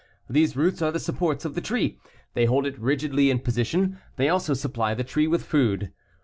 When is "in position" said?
3.29-3.99